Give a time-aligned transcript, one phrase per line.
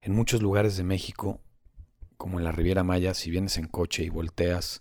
[0.00, 1.40] En muchos lugares de México,
[2.16, 4.78] como en la Riviera Maya, si vienes en coche y volteas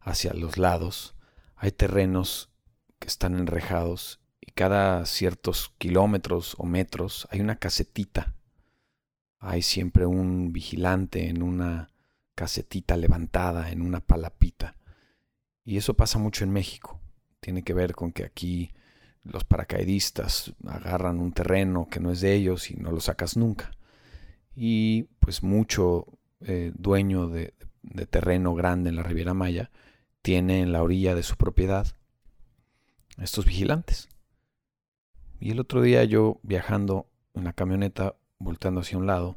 [0.00, 1.16] hacia los lados,
[1.56, 2.48] hay terrenos
[3.00, 8.36] que están enrejados y cada ciertos kilómetros o metros hay una casetita.
[9.38, 11.90] Hay siempre un vigilante en una
[12.36, 14.76] casetita levantada, en una palapita.
[15.64, 17.00] Y eso pasa mucho en México.
[17.40, 18.70] Tiene que ver con que aquí
[19.24, 23.72] los paracaidistas agarran un terreno que no es de ellos y no lo sacas nunca
[24.54, 26.06] y pues mucho
[26.40, 29.70] eh, dueño de, de terreno grande en la Riviera Maya
[30.22, 31.86] tiene en la orilla de su propiedad
[33.18, 34.08] estos vigilantes.
[35.40, 39.36] Y el otro día yo viajando en la camioneta, volteando hacia un lado,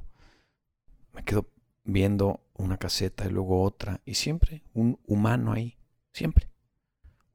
[1.13, 1.47] me quedo
[1.83, 5.77] viendo una caseta y luego otra, y siempre un humano ahí,
[6.13, 6.49] siempre,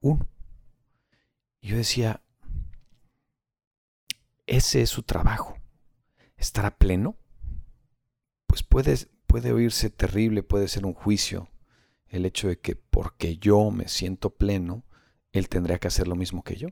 [0.01, 0.29] uno.
[1.61, 2.23] Y yo decía,
[4.47, 5.57] ese es su trabajo,
[6.37, 7.17] estará pleno
[8.51, 8.97] pues puede,
[9.29, 11.49] puede oírse terrible, puede ser un juicio
[12.09, 14.85] el hecho de que porque yo me siento pleno,
[15.31, 16.67] él tendría que hacer lo mismo que yo.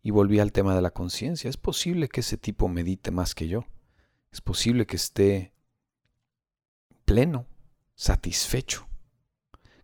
[0.00, 1.50] Y volví al tema de la conciencia.
[1.50, 3.64] Es posible que ese tipo medite más que yo.
[4.30, 5.52] Es posible que esté
[7.04, 7.46] pleno,
[7.96, 8.86] satisfecho.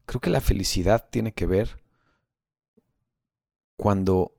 [0.07, 1.83] Creo que la felicidad tiene que ver
[3.75, 4.37] cuando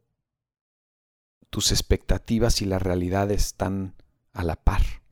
[1.50, 3.96] tus expectativas y la realidad están
[4.32, 5.05] a la par.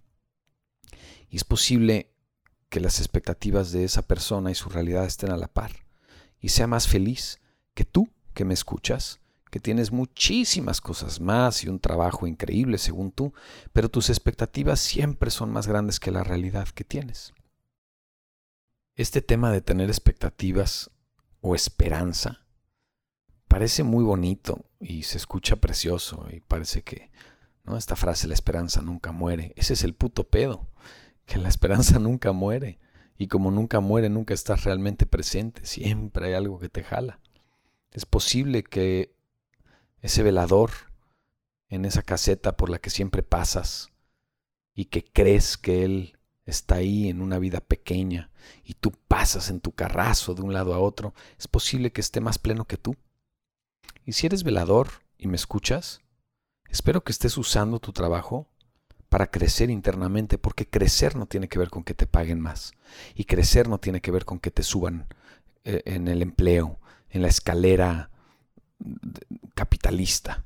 [1.34, 2.12] Y es posible
[2.70, 5.72] que las expectativas de esa persona y su realidad estén a la par.
[6.40, 7.42] Y sea más feliz
[7.74, 13.12] que tú que me escuchas, que tienes muchísimas cosas más y un trabajo increíble según
[13.12, 13.34] tú,
[13.72, 17.34] pero tus expectativas siempre son más grandes que la realidad que tienes.
[18.94, 20.92] Este tema de tener expectativas
[21.42, 22.46] o esperanza
[23.48, 27.10] parece muy bonito y se escucha precioso y parece que
[27.64, 27.76] ¿no?
[27.76, 29.52] esta frase la esperanza nunca muere.
[29.56, 30.70] Ese es el puto pedo
[31.26, 32.80] que la esperanza nunca muere.
[33.18, 35.66] Y como nunca muere, nunca estás realmente presente.
[35.66, 37.20] Siempre hay algo que te jala.
[37.92, 39.14] Es posible que
[40.02, 40.72] ese velador
[41.70, 43.90] en esa caseta por la que siempre pasas
[44.76, 48.30] y que crees que él está ahí en una vida pequeña
[48.64, 52.20] y tú pasas en tu carrazo de un lado a otro, es posible que esté
[52.20, 52.96] más pleno que tú.
[54.06, 56.02] Y si eres velador y me escuchas,
[56.70, 58.50] espero que estés usando tu trabajo
[59.14, 62.74] para crecer internamente, porque crecer no tiene que ver con que te paguen más
[63.14, 65.06] y crecer no tiene que ver con que te suban
[65.66, 66.80] eh, en el empleo,
[67.12, 68.10] en la escalera
[69.54, 70.46] capitalista.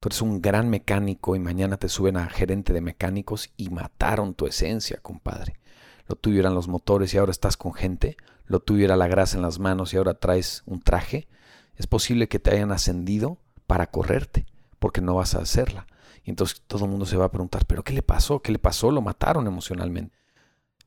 [0.00, 4.32] Tú eres un gran mecánico y mañana te suben a gerente de mecánicos y mataron
[4.32, 5.60] tu esencia, compadre.
[6.06, 8.16] Lo tuyo eran los motores y ahora estás con gente.
[8.46, 11.28] Lo tuyo era la grasa en las manos y ahora traes un traje.
[11.76, 13.36] Es posible que te hayan ascendido
[13.66, 14.46] para correrte,
[14.78, 15.86] porque no vas a hacerla.
[16.28, 18.42] Y entonces todo el mundo se va a preguntar, ¿pero qué le pasó?
[18.42, 18.90] ¿Qué le pasó?
[18.90, 20.14] Lo mataron emocionalmente.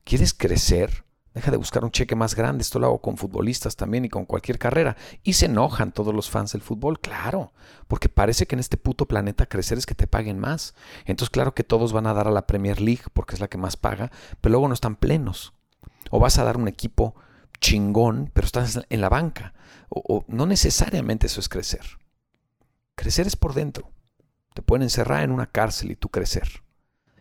[0.04, 1.04] ¿Quieres crecer?
[1.34, 2.62] Deja de buscar un cheque más grande.
[2.62, 4.96] Esto lo hago con futbolistas también y con cualquier carrera.
[5.24, 7.52] Y se enojan todos los fans del fútbol, claro.
[7.88, 10.76] Porque parece que en este puto planeta crecer es que te paguen más.
[11.06, 13.58] Entonces, claro que todos van a dar a la Premier League porque es la que
[13.58, 15.54] más paga, pero luego no están plenos.
[16.12, 17.16] O vas a dar un equipo
[17.60, 19.54] chingón, pero estás en la banca.
[19.88, 21.98] O, o no necesariamente eso es crecer.
[22.94, 23.90] Crecer es por dentro.
[24.54, 26.62] Te pueden encerrar en una cárcel y tú crecer.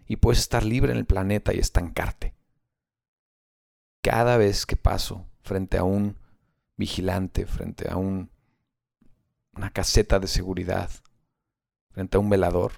[0.06, 2.34] Y puedes estar libre en el planeta y estancarte.
[4.02, 6.18] Cada vez que paso frente a un
[6.76, 8.30] vigilante, frente a un,
[9.54, 10.90] una caseta de seguridad,
[11.92, 12.74] frente a un velador,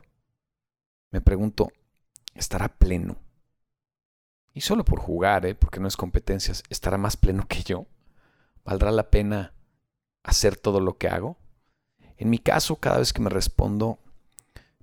[1.12, 1.72] me pregunto,
[2.34, 3.18] ¿estará pleno?
[4.53, 5.56] Y solo por jugar, ¿eh?
[5.56, 7.88] porque no es competencias, ¿estará más pleno que yo?
[8.63, 9.53] ¿Valdrá la pena
[10.24, 11.38] hacer todo lo que hago?
[12.18, 14.00] En mi caso, cada vez que me respondo,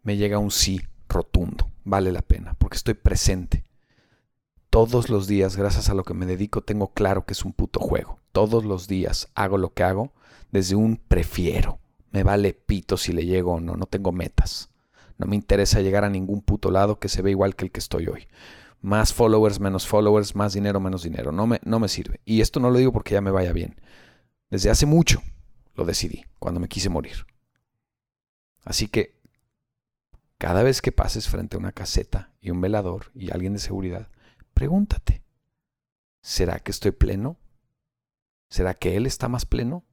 [0.03, 1.67] me llega un sí rotundo.
[1.85, 3.65] Vale la pena, porque estoy presente.
[4.71, 7.81] Todos los días, gracias a lo que me dedico, tengo claro que es un puto
[7.81, 8.21] juego.
[8.33, 10.13] Todos los días hago lo que hago
[10.53, 11.81] desde un prefiero.
[12.13, 14.71] Me vale pito si le llego o no, no tengo metas.
[15.19, 17.81] No me interesa llegar a ningún puto lado que se ve igual que el que
[17.81, 18.29] estoy hoy.
[18.81, 21.33] Más followers, menos followers, más dinero, menos dinero.
[21.33, 22.21] No me, no me sirve.
[22.25, 23.81] Y esto no lo digo porque ya me vaya bien.
[24.49, 25.23] Desde hace mucho
[25.75, 27.27] lo decidí, cuando me quise morir.
[28.65, 29.20] Así que
[30.41, 34.09] cada vez que pases frente a una caseta y un velador y alguien de seguridad,
[34.55, 35.23] pregúntate,
[36.23, 37.37] ¿será que estoy pleno?
[38.49, 39.85] ¿Será que él está más pleno?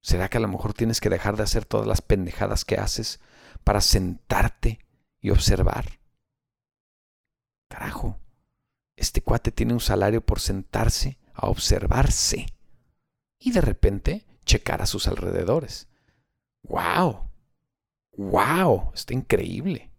[0.00, 3.20] ¿Será que a lo mejor tienes que dejar de hacer todas las pendejadas que haces
[3.64, 4.78] para sentarte
[5.20, 6.00] y observar?
[7.68, 8.18] Carajo,
[8.96, 12.46] este cuate tiene un salario por sentarse a observarse
[13.38, 15.86] y de repente checar a sus alrededores.
[16.62, 17.33] ¡Wow!
[18.16, 18.92] ¡Wow!
[18.94, 19.90] Está increíble.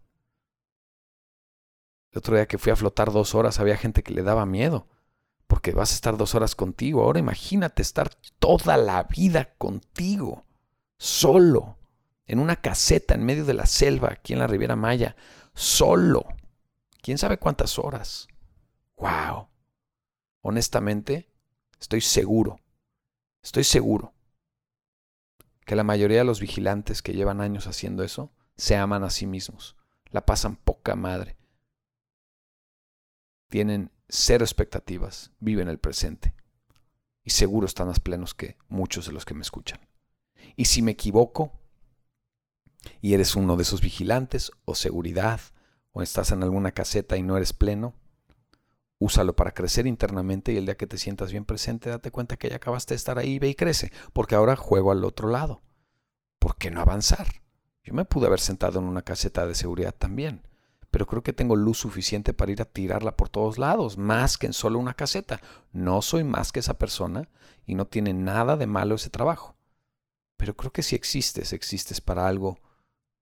[2.10, 4.88] El otro día que fui a flotar dos horas había gente que le daba miedo,
[5.46, 7.02] porque vas a estar dos horas contigo.
[7.02, 10.46] Ahora imagínate estar toda la vida contigo,
[10.98, 11.76] solo,
[12.26, 15.14] en una caseta en medio de la selva, aquí en la Riviera Maya,
[15.54, 16.24] solo.
[17.02, 18.28] ¿Quién sabe cuántas horas?
[18.96, 19.48] ¡Wow!
[20.40, 21.28] Honestamente,
[21.78, 22.60] estoy seguro,
[23.42, 24.15] estoy seguro
[25.66, 29.26] que la mayoría de los vigilantes que llevan años haciendo eso se aman a sí
[29.26, 29.76] mismos,
[30.10, 31.36] la pasan poca madre,
[33.48, 36.34] tienen cero expectativas, viven el presente
[37.24, 39.80] y seguro están más plenos que muchos de los que me escuchan.
[40.54, 41.52] Y si me equivoco
[43.00, 45.40] y eres uno de esos vigilantes o seguridad
[45.90, 47.94] o estás en alguna caseta y no eres pleno,
[48.98, 52.48] úsalo para crecer internamente y el día que te sientas bien presente, date cuenta que
[52.48, 55.62] ya acabaste de estar ahí, ve y crece, porque ahora juego al otro lado.
[56.38, 57.26] ¿Por qué no avanzar?
[57.82, 60.46] Yo me pude haber sentado en una caseta de seguridad también,
[60.90, 64.46] pero creo que tengo luz suficiente para ir a tirarla por todos lados, más que
[64.46, 65.40] en solo una caseta.
[65.72, 67.28] No soy más que esa persona
[67.66, 69.56] y no tiene nada de malo ese trabajo.
[70.36, 72.58] Pero creo que si existes, existes para algo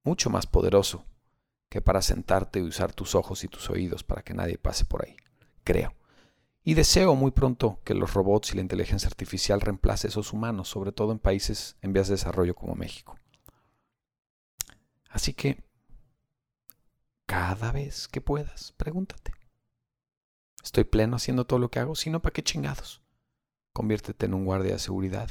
[0.04, 1.04] mucho más poderoso
[1.68, 5.04] que para sentarte y usar tus ojos y tus oídos para que nadie pase por
[5.04, 5.16] ahí.
[5.64, 5.94] Creo.
[6.62, 10.68] Y deseo muy pronto que los robots y la inteligencia artificial reemplace a esos humanos,
[10.68, 13.18] sobre todo en países en vías de desarrollo como México.
[15.10, 15.62] Así que
[17.26, 19.32] cada vez que puedas, pregúntate.
[20.62, 21.94] ¿Estoy pleno haciendo todo lo que hago?
[21.94, 23.02] Si no, ¿para qué chingados?
[23.72, 25.30] Conviértete en un guardia de seguridad,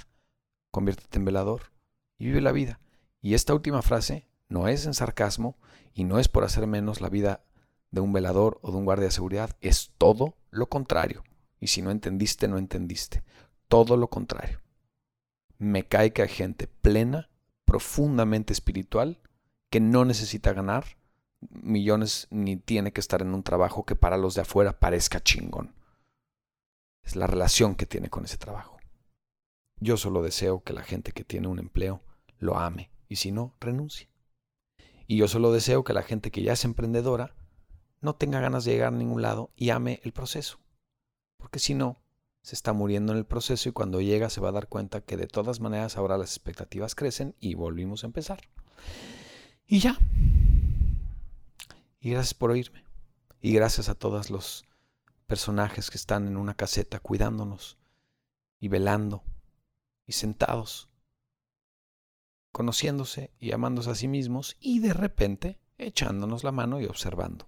[0.69, 1.71] conviértete en velador
[2.17, 2.79] y vive la vida.
[3.21, 5.57] Y esta última frase no es en sarcasmo
[5.93, 7.43] y no es por hacer menos la vida
[7.93, 11.23] de un velador o de un guardia de seguridad, es todo lo contrario.
[11.59, 13.23] Y si no entendiste, no entendiste.
[13.67, 14.61] Todo lo contrario.
[15.59, 17.29] Me cae que hay gente plena,
[17.65, 19.21] profundamente espiritual,
[19.69, 20.85] que no necesita ganar
[21.51, 25.75] millones ni tiene que estar en un trabajo que para los de afuera parezca chingón.
[27.03, 28.77] Es la relación que tiene con ese trabajo.
[29.79, 32.01] Yo solo deseo que la gente que tiene un empleo
[32.39, 34.09] lo ame y si no, renuncie.
[35.05, 37.35] Y yo solo deseo que la gente que ya es emprendedora
[38.03, 40.59] no tenga ganas de llegar a ningún lado y ame el proceso.
[41.37, 41.97] Porque si no,
[42.41, 45.15] se está muriendo en el proceso y cuando llega se va a dar cuenta que
[45.15, 48.41] de todas maneras ahora las expectativas crecen y volvimos a empezar.
[49.65, 49.97] Y ya.
[52.01, 52.83] Y gracias por oírme.
[53.41, 54.65] Y gracias a todos los
[55.25, 57.77] personajes que están en una caseta cuidándonos
[58.59, 59.23] y velando
[60.05, 60.89] y sentados,
[62.51, 67.47] conociéndose y amándose a sí mismos y de repente echándonos la mano y observando.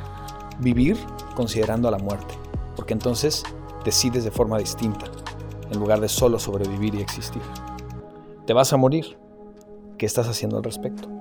[0.61, 0.97] vivir
[1.35, 2.35] considerando a la muerte,
[2.75, 3.43] porque entonces
[3.83, 5.05] decides de forma distinta,
[5.69, 7.41] en lugar de solo sobrevivir y existir.
[8.45, 9.17] Te vas a morir.
[9.97, 11.20] ¿Qué estás haciendo al respecto?